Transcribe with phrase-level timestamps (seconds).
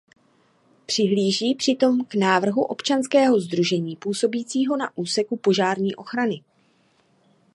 [0.85, 6.43] Přihlíží přitom k návrhu občanského sdružení působícího na úseku požární ochrany.